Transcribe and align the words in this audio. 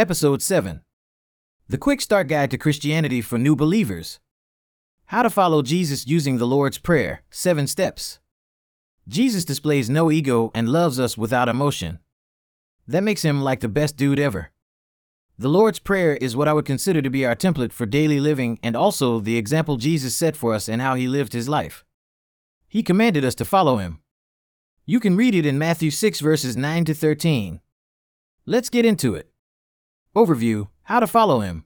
Episode 0.00 0.40
7 0.40 0.80
The 1.68 1.76
Quick 1.76 2.00
Start 2.00 2.26
Guide 2.26 2.50
to 2.52 2.56
Christianity 2.56 3.20
for 3.20 3.36
New 3.36 3.54
Believers. 3.54 4.18
How 5.08 5.22
to 5.22 5.28
follow 5.28 5.60
Jesus 5.60 6.06
using 6.06 6.38
the 6.38 6.46
Lord's 6.46 6.78
Prayer 6.78 7.20
7 7.28 7.66
Steps. 7.66 8.18
Jesus 9.06 9.44
displays 9.44 9.90
no 9.90 10.10
ego 10.10 10.50
and 10.54 10.70
loves 10.70 10.98
us 10.98 11.18
without 11.18 11.50
emotion. 11.50 11.98
That 12.88 13.02
makes 13.02 13.20
him 13.20 13.42
like 13.42 13.60
the 13.60 13.68
best 13.68 13.98
dude 13.98 14.18
ever. 14.18 14.52
The 15.38 15.50
Lord's 15.50 15.78
Prayer 15.78 16.16
is 16.16 16.34
what 16.34 16.48
I 16.48 16.54
would 16.54 16.64
consider 16.64 17.02
to 17.02 17.10
be 17.10 17.26
our 17.26 17.36
template 17.36 17.72
for 17.72 17.84
daily 17.84 18.20
living 18.20 18.58
and 18.62 18.74
also 18.74 19.20
the 19.20 19.36
example 19.36 19.76
Jesus 19.76 20.16
set 20.16 20.34
for 20.34 20.54
us 20.54 20.66
and 20.66 20.80
how 20.80 20.94
he 20.94 21.08
lived 21.08 21.34
his 21.34 21.46
life. 21.46 21.84
He 22.68 22.82
commanded 22.82 23.22
us 23.22 23.34
to 23.34 23.44
follow 23.44 23.76
him. 23.76 24.00
You 24.86 24.98
can 24.98 25.18
read 25.18 25.34
it 25.34 25.44
in 25.44 25.58
Matthew 25.58 25.90
6 25.90 26.20
verses 26.20 26.56
9 26.56 26.86
to 26.86 26.94
13. 26.94 27.60
Let's 28.46 28.70
get 28.70 28.86
into 28.86 29.14
it. 29.14 29.29
Overview 30.16 30.68
How 30.82 30.98
to 30.98 31.06
follow 31.06 31.38
him. 31.38 31.64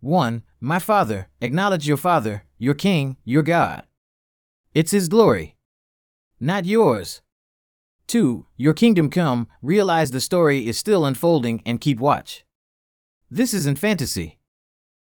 1. 0.00 0.42
My 0.60 0.78
Father, 0.78 1.28
acknowledge 1.42 1.86
your 1.86 1.98
Father, 1.98 2.44
your 2.56 2.72
King, 2.72 3.18
your 3.22 3.42
God. 3.42 3.82
It's 4.72 4.92
His 4.92 5.08
glory, 5.08 5.56
not 6.40 6.64
yours. 6.64 7.20
2. 8.06 8.46
Your 8.56 8.72
kingdom 8.72 9.10
come, 9.10 9.46
realize 9.60 10.10
the 10.10 10.22
story 10.22 10.66
is 10.66 10.78
still 10.78 11.04
unfolding 11.04 11.62
and 11.66 11.82
keep 11.82 12.00
watch. 12.00 12.44
This 13.30 13.52
isn't 13.52 13.78
fantasy. 13.78 14.38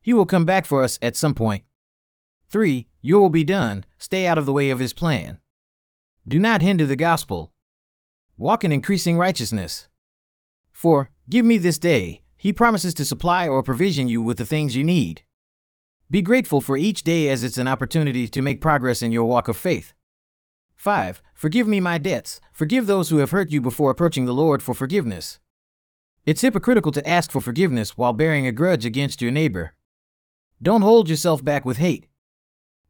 He 0.00 0.14
will 0.14 0.24
come 0.24 0.46
back 0.46 0.64
for 0.64 0.82
us 0.82 0.98
at 1.02 1.16
some 1.16 1.34
point. 1.34 1.64
3. 2.48 2.88
Your 3.02 3.20
will 3.20 3.28
be 3.28 3.44
done, 3.44 3.84
stay 3.98 4.26
out 4.26 4.38
of 4.38 4.46
the 4.46 4.52
way 4.52 4.70
of 4.70 4.78
His 4.78 4.94
plan. 4.94 5.40
Do 6.26 6.38
not 6.38 6.62
hinder 6.62 6.86
the 6.86 6.96
gospel. 6.96 7.52
Walk 8.38 8.64
in 8.64 8.72
increasing 8.72 9.18
righteousness. 9.18 9.88
4. 10.72 11.10
Give 11.28 11.44
me 11.44 11.58
this 11.58 11.78
day, 11.78 12.22
he 12.40 12.54
promises 12.54 12.94
to 12.94 13.04
supply 13.04 13.46
or 13.46 13.62
provision 13.62 14.08
you 14.08 14.22
with 14.22 14.38
the 14.38 14.46
things 14.46 14.74
you 14.74 14.82
need. 14.82 15.20
Be 16.10 16.22
grateful 16.22 16.62
for 16.62 16.78
each 16.78 17.02
day 17.02 17.28
as 17.28 17.44
it's 17.44 17.58
an 17.58 17.68
opportunity 17.68 18.26
to 18.26 18.40
make 18.40 18.62
progress 18.62 19.02
in 19.02 19.12
your 19.12 19.26
walk 19.26 19.46
of 19.46 19.58
faith. 19.58 19.92
5. 20.74 21.20
Forgive 21.34 21.68
me 21.68 21.80
my 21.80 21.98
debts. 21.98 22.40
Forgive 22.50 22.86
those 22.86 23.10
who 23.10 23.18
have 23.18 23.30
hurt 23.30 23.50
you 23.50 23.60
before 23.60 23.90
approaching 23.90 24.24
the 24.24 24.32
Lord 24.32 24.62
for 24.62 24.72
forgiveness. 24.72 25.38
It's 26.24 26.40
hypocritical 26.40 26.92
to 26.92 27.06
ask 27.06 27.30
for 27.30 27.42
forgiveness 27.42 27.98
while 27.98 28.14
bearing 28.14 28.46
a 28.46 28.52
grudge 28.52 28.86
against 28.86 29.20
your 29.20 29.30
neighbor. 29.30 29.74
Don't 30.62 30.80
hold 30.80 31.10
yourself 31.10 31.44
back 31.44 31.66
with 31.66 31.76
hate. 31.76 32.06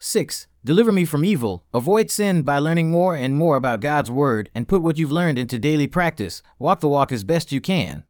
6. 0.00 0.48
Deliver 0.64 0.90
me 0.90 1.04
from 1.04 1.24
evil. 1.24 1.64
Avoid 1.72 2.10
sin 2.10 2.42
by 2.42 2.58
learning 2.58 2.90
more 2.90 3.14
and 3.14 3.36
more 3.36 3.54
about 3.54 3.78
God's 3.78 4.10
Word 4.10 4.50
and 4.56 4.66
put 4.66 4.82
what 4.82 4.98
you've 4.98 5.12
learned 5.12 5.38
into 5.38 5.60
daily 5.60 5.86
practice. 5.86 6.42
Walk 6.58 6.80
the 6.80 6.88
walk 6.88 7.12
as 7.12 7.22
best 7.22 7.52
you 7.52 7.60
can. 7.60 8.02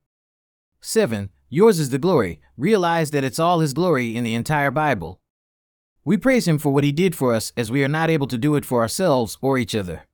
7. 0.87 1.31
Yours 1.49 1.81
is 1.81 1.91
the 1.91 1.99
glory. 1.99 2.41
Realize 2.57 3.11
that 3.11 3.25
it's 3.25 3.41
all 3.41 3.59
His 3.59 3.75
glory 3.75 4.15
in 4.15 4.23
the 4.23 4.37
entire 4.37 4.71
Bible. 4.71 5.21
We 6.05 6.17
praise 6.17 6.47
Him 6.47 6.59
for 6.59 6.73
what 6.73 6.85
He 6.85 6.93
did 6.93 7.17
for 7.17 7.35
us 7.35 7.53
as 7.57 7.73
we 7.73 7.83
are 7.83 7.89
not 7.89 8.09
able 8.09 8.29
to 8.29 8.39
do 8.39 8.55
it 8.55 8.65
for 8.65 8.83
ourselves 8.83 9.37
or 9.41 9.59
each 9.59 9.75
other. 9.75 10.07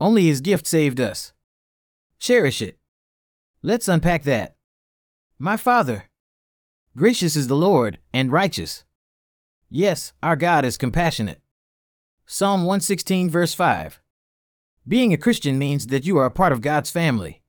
Only 0.00 0.24
His 0.24 0.40
gift 0.40 0.66
saved 0.66 0.98
us. 0.98 1.34
Cherish 2.18 2.62
it. 2.62 2.78
Let's 3.60 3.86
unpack 3.86 4.22
that. 4.22 4.56
My 5.38 5.58
Father. 5.58 6.04
Gracious 6.96 7.36
is 7.36 7.48
the 7.48 7.54
Lord, 7.54 7.98
and 8.14 8.32
righteous. 8.32 8.84
Yes, 9.68 10.14
our 10.22 10.36
God 10.36 10.64
is 10.64 10.78
compassionate. 10.78 11.42
Psalm 12.24 12.60
116, 12.60 13.28
verse 13.28 13.52
5. 13.52 14.00
Being 14.88 15.12
a 15.12 15.18
Christian 15.18 15.58
means 15.58 15.88
that 15.88 16.06
you 16.06 16.16
are 16.16 16.24
a 16.24 16.30
part 16.30 16.52
of 16.52 16.62
God's 16.62 16.90
family. 16.90 17.41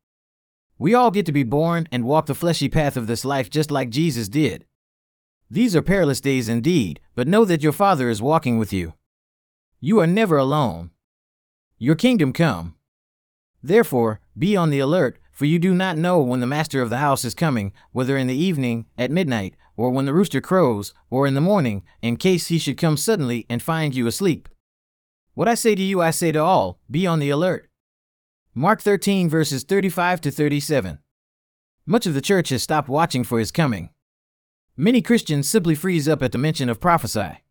We 0.77 0.93
all 0.93 1.11
get 1.11 1.25
to 1.27 1.31
be 1.31 1.43
born 1.43 1.87
and 1.91 2.03
walk 2.03 2.25
the 2.25 2.35
fleshy 2.35 2.69
path 2.69 2.97
of 2.97 3.07
this 3.07 3.23
life 3.23 3.49
just 3.49 3.71
like 3.71 3.89
Jesus 3.89 4.27
did. 4.27 4.65
These 5.49 5.75
are 5.75 5.81
perilous 5.81 6.19
days 6.19 6.49
indeed, 6.49 6.99
but 7.15 7.27
know 7.27 7.45
that 7.45 7.61
your 7.61 7.71
Father 7.71 8.09
is 8.09 8.21
walking 8.21 8.57
with 8.57 8.73
you. 8.73 8.93
You 9.79 9.99
are 9.99 10.07
never 10.07 10.37
alone. 10.37 10.91
Your 11.77 11.95
kingdom 11.95 12.33
come. 12.33 12.75
Therefore, 13.61 14.19
be 14.37 14.55
on 14.55 14.71
the 14.71 14.79
alert, 14.79 15.19
for 15.31 15.45
you 15.45 15.59
do 15.59 15.73
not 15.73 15.97
know 15.97 16.19
when 16.19 16.39
the 16.39 16.47
master 16.47 16.81
of 16.81 16.89
the 16.89 16.97
house 16.97 17.23
is 17.23 17.33
coming, 17.33 17.71
whether 17.91 18.17
in 18.17 18.27
the 18.27 18.35
evening, 18.35 18.85
at 18.97 19.11
midnight, 19.11 19.55
or 19.75 19.89
when 19.89 20.05
the 20.05 20.13
rooster 20.13 20.41
crows, 20.41 20.93
or 21.09 21.27
in 21.27 21.33
the 21.33 21.41
morning, 21.41 21.83
in 22.01 22.17
case 22.17 22.47
he 22.47 22.57
should 22.57 22.77
come 22.77 22.97
suddenly 22.97 23.45
and 23.49 23.61
find 23.61 23.95
you 23.95 24.07
asleep. 24.07 24.49
What 25.33 25.47
I 25.47 25.55
say 25.55 25.75
to 25.75 25.81
you, 25.81 26.01
I 26.01 26.11
say 26.11 26.31
to 26.31 26.39
all 26.39 26.79
be 26.89 27.07
on 27.07 27.19
the 27.19 27.29
alert. 27.29 27.69
Mark 28.55 28.81
13 28.81 29.29
verses 29.29 29.63
35 29.63 30.21
to 30.21 30.29
37. 30.29 30.99
Much 31.87 32.05
of 32.05 32.13
the 32.13 32.21
church 32.21 32.49
has 32.49 32.61
stopped 32.61 32.87
watching 32.87 33.23
for 33.23 33.39
his 33.39 33.51
coming. 33.51 33.89
Many 34.77 35.01
Christians 35.01 35.47
simply 35.47 35.73
freeze 35.73 36.07
up 36.07 36.21
at 36.21 36.31
the 36.31 36.37
mention 36.37 36.69
of 36.69 36.79
prophesy. 36.79 37.41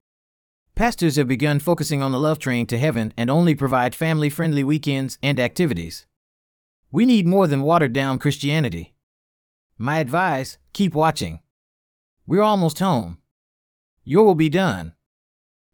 Pastors 0.77 1.17
have 1.17 1.27
begun 1.27 1.59
focusing 1.59 2.05
on 2.05 2.13
the 2.13 2.21
love 2.21 2.39
train 2.39 2.67
to 2.69 2.79
heaven 2.79 3.13
and 3.17 3.31
only 3.31 3.57
provide 3.57 3.97
family 3.97 4.31
friendly 4.31 4.63
weekends 4.63 5.19
and 5.25 5.41
activities. 5.41 6.07
We 6.93 7.05
need 7.05 7.27
more 7.27 7.49
than 7.49 7.63
watered 7.63 7.93
down 7.93 8.21
Christianity. 8.21 8.95
My 9.77 9.99
advice 9.99 10.57
keep 10.73 10.95
watching. 10.95 11.41
We're 12.29 12.43
almost 12.43 12.79
home. 12.79 13.19
Your 14.05 14.25
will 14.25 14.37
be 14.37 14.49
done 14.49 14.95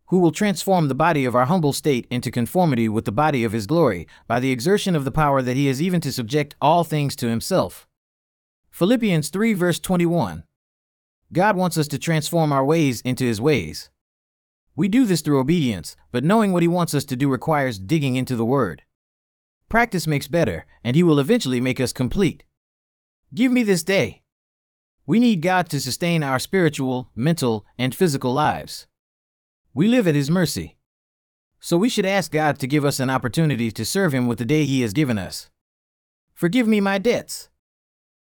who 0.08 0.18
will 0.18 0.32
transform 0.32 0.88
the 0.88 0.94
body 0.94 1.24
of 1.24 1.34
our 1.34 1.46
humble 1.46 1.72
state 1.72 2.06
into 2.10 2.30
conformity 2.30 2.88
with 2.88 3.04
the 3.04 3.12
body 3.12 3.44
of 3.44 3.52
his 3.52 3.66
glory, 3.66 4.06
by 4.26 4.40
the 4.40 4.50
exertion 4.50 4.96
of 4.96 5.04
the 5.04 5.10
power 5.10 5.42
that 5.42 5.56
he 5.56 5.66
has 5.66 5.82
even 5.82 6.00
to 6.00 6.12
subject 6.12 6.54
all 6.60 6.84
things 6.84 7.14
to 7.16 7.28
himself. 7.28 7.86
Philippians 8.70 9.28
3 9.28 9.54
verse 9.54 9.78
21. 9.78 10.44
God 11.32 11.56
wants 11.56 11.76
us 11.76 11.88
to 11.88 11.98
transform 11.98 12.52
our 12.52 12.64
ways 12.64 13.00
into 13.02 13.24
his 13.24 13.40
ways. 13.40 13.90
We 14.74 14.88
do 14.88 15.04
this 15.04 15.20
through 15.20 15.40
obedience, 15.40 15.96
but 16.12 16.24
knowing 16.24 16.52
what 16.52 16.62
he 16.62 16.68
wants 16.68 16.94
us 16.94 17.04
to 17.06 17.16
do 17.16 17.28
requires 17.28 17.78
digging 17.78 18.16
into 18.16 18.36
the 18.36 18.44
word. 18.44 18.82
Practice 19.68 20.06
makes 20.06 20.28
better, 20.28 20.64
and 20.82 20.96
he 20.96 21.02
will 21.02 21.18
eventually 21.18 21.60
make 21.60 21.80
us 21.80 21.92
complete. 21.92 22.44
Give 23.34 23.52
me 23.52 23.62
this 23.62 23.82
day. 23.82 24.22
We 25.04 25.18
need 25.18 25.42
God 25.42 25.68
to 25.70 25.80
sustain 25.80 26.22
our 26.22 26.38
spiritual, 26.38 27.10
mental, 27.14 27.66
and 27.76 27.94
physical 27.94 28.32
lives. 28.32 28.86
We 29.78 29.86
live 29.86 30.08
at 30.08 30.16
His 30.16 30.28
mercy. 30.28 30.76
So 31.60 31.76
we 31.78 31.88
should 31.88 32.04
ask 32.04 32.32
God 32.32 32.58
to 32.58 32.66
give 32.66 32.84
us 32.84 32.98
an 32.98 33.10
opportunity 33.10 33.70
to 33.70 33.84
serve 33.84 34.12
Him 34.12 34.26
with 34.26 34.38
the 34.38 34.44
day 34.44 34.64
He 34.64 34.80
has 34.80 34.92
given 34.92 35.18
us. 35.18 35.50
Forgive 36.34 36.66
me 36.66 36.80
my 36.80 36.98
debts. 36.98 37.48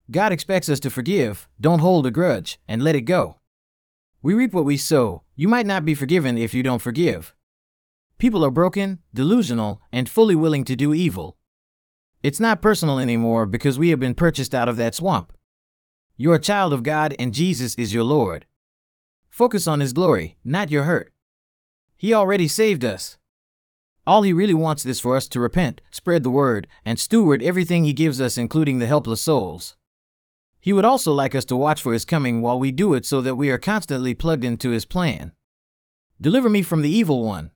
God 0.09 0.31
expects 0.31 0.67
us 0.67 0.79
to 0.79 0.89
forgive, 0.89 1.47
don't 1.61 1.77
hold 1.77 2.07
a 2.07 2.09
grudge, 2.09 2.59
and 2.67 2.81
let 2.81 2.95
it 2.95 3.01
go. 3.01 3.37
We 4.23 4.33
reap 4.33 4.51
what 4.51 4.65
we 4.65 4.77
sow. 4.77 5.21
You 5.35 5.47
might 5.47 5.67
not 5.67 5.85
be 5.85 5.93
forgiven 5.93 6.39
if 6.39 6.55
you 6.55 6.63
don't 6.63 6.81
forgive. 6.81 7.35
People 8.17 8.43
are 8.43 8.49
broken, 8.49 9.03
delusional, 9.13 9.79
and 9.91 10.09
fully 10.09 10.33
willing 10.33 10.63
to 10.63 10.75
do 10.75 10.91
evil. 10.91 11.37
It's 12.23 12.39
not 12.39 12.63
personal 12.63 12.97
anymore 12.97 13.45
because 13.45 13.77
we 13.77 13.89
have 13.89 13.99
been 13.99 14.15
purchased 14.15 14.55
out 14.55 14.69
of 14.69 14.77
that 14.77 14.95
swamp. 14.95 15.31
You're 16.17 16.33
a 16.33 16.39
child 16.39 16.73
of 16.73 16.81
God 16.81 17.15
and 17.19 17.31
Jesus 17.31 17.75
is 17.75 17.93
your 17.93 18.05
Lord. 18.05 18.47
Focus 19.29 19.67
on 19.67 19.81
His 19.81 19.93
glory, 19.93 20.37
not 20.43 20.71
your 20.71 20.85
hurt. 20.85 21.12
He 21.97 22.13
already 22.13 22.47
saved 22.47 22.83
us. 22.83 23.17
All 24.05 24.23
He 24.23 24.33
really 24.33 24.53
wants 24.53 24.85
is 24.85 24.99
for 24.99 25.15
us 25.15 25.27
to 25.29 25.39
repent, 25.39 25.81
spread 25.91 26.23
the 26.23 26.29
word, 26.29 26.67
and 26.83 26.99
steward 26.99 27.41
everything 27.41 27.83
He 27.83 27.93
gives 27.93 28.19
us, 28.19 28.37
including 28.37 28.79
the 28.79 28.87
helpless 28.87 29.21
souls. 29.21 29.75
He 30.59 30.73
would 30.73 30.85
also 30.85 31.13
like 31.13 31.35
us 31.35 31.45
to 31.45 31.55
watch 31.55 31.81
for 31.81 31.93
His 31.93 32.05
coming 32.05 32.41
while 32.41 32.59
we 32.59 32.71
do 32.71 32.93
it 32.93 33.05
so 33.05 33.21
that 33.21 33.35
we 33.35 33.49
are 33.49 33.57
constantly 33.57 34.13
plugged 34.13 34.43
into 34.43 34.71
His 34.71 34.85
plan. 34.85 35.31
Deliver 36.19 36.49
me 36.49 36.61
from 36.61 36.81
the 36.81 36.89
evil 36.89 37.23
one. 37.23 37.51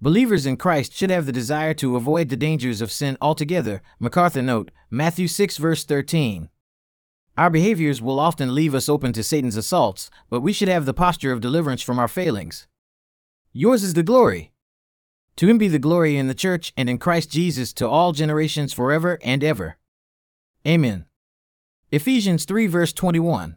Believers 0.00 0.44
in 0.44 0.58
Christ 0.58 0.92
should 0.92 1.10
have 1.10 1.24
the 1.24 1.32
desire 1.32 1.72
to 1.74 1.96
avoid 1.96 2.28
the 2.28 2.36
dangers 2.36 2.82
of 2.82 2.92
sin 2.92 3.16
altogether. 3.22 3.80
MacArthur 3.98 4.42
note, 4.42 4.70
Matthew 4.90 5.28
6 5.28 5.56
verse 5.56 5.84
13. 5.84 6.50
Our 7.38 7.50
behaviors 7.50 8.02
will 8.02 8.20
often 8.20 8.54
leave 8.54 8.74
us 8.74 8.88
open 8.88 9.12
to 9.14 9.22
Satan's 9.22 9.56
assaults, 9.56 10.10
but 10.28 10.40
we 10.40 10.52
should 10.52 10.68
have 10.68 10.84
the 10.84 10.94
posture 10.94 11.32
of 11.32 11.40
deliverance 11.40 11.82
from 11.82 11.98
our 11.98 12.06
failings. 12.06 12.66
Yours 13.56 13.84
is 13.84 13.94
the 13.94 14.02
glory. 14.02 14.50
To 15.36 15.48
him 15.48 15.58
be 15.58 15.68
the 15.68 15.78
glory 15.78 16.16
in 16.16 16.26
the 16.26 16.34
church 16.34 16.72
and 16.76 16.90
in 16.90 16.98
Christ 16.98 17.30
Jesus 17.30 17.72
to 17.74 17.88
all 17.88 18.10
generations 18.10 18.72
forever 18.72 19.16
and 19.22 19.44
ever. 19.44 19.76
Amen. 20.66 21.04
Ephesians 21.92 22.46
3 22.46 22.66
verse 22.66 22.92
21. 22.92 23.56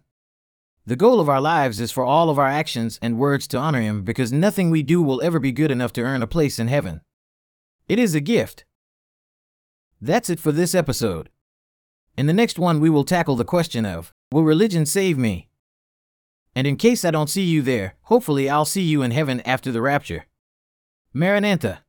The 0.85 0.95
goal 0.95 1.19
of 1.19 1.29
our 1.29 1.41
lives 1.41 1.79
is 1.79 1.91
for 1.91 2.03
all 2.03 2.29
of 2.29 2.37
our 2.37 2.47
actions 2.47 2.99
and 3.01 3.17
words 3.17 3.47
to 3.47 3.57
honor 3.57 3.81
Him 3.81 4.03
because 4.03 4.31
nothing 4.31 4.69
we 4.69 4.83
do 4.83 5.01
will 5.01 5.19
ever 5.23 5.39
be 5.39 5.51
good 5.51 5.71
enough 5.71 5.93
to 5.93 6.03
earn 6.03 6.21
a 6.21 6.27
place 6.27 6.59
in 6.59 6.67
heaven. 6.67 7.01
It 7.89 7.97
is 7.97 8.13
a 8.13 8.19
gift. 8.19 8.65
That's 9.99 10.29
it 10.29 10.39
for 10.39 10.51
this 10.51 10.75
episode. 10.75 11.31
In 12.15 12.27
the 12.27 12.33
next 12.33 12.59
one, 12.59 12.79
we 12.79 12.91
will 12.91 13.03
tackle 13.03 13.35
the 13.35 13.43
question 13.43 13.83
of 13.83 14.13
Will 14.31 14.43
religion 14.43 14.85
save 14.85 15.17
me? 15.17 15.46
And 16.57 16.65
in 16.65 16.75
case 16.75 17.05
I 17.05 17.11
don't 17.11 17.29
see 17.29 17.43
you 17.43 17.61
there, 17.61 17.93
hopefully 18.05 18.49
I'll 18.49 18.65
see 18.65 18.81
you 18.81 19.03
in 19.03 19.11
heaven 19.11 19.41
after 19.41 19.71
the 19.71 19.79
rapture. 19.79 20.25
Maranatha. 21.13 21.83